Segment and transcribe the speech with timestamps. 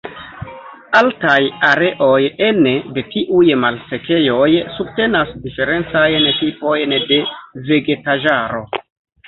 [0.99, 1.35] Altaj
[1.67, 7.23] areoj ene de tiuj malsekejoj subtenas diferencajn tipojn de
[7.71, 8.67] vegetaĵaro.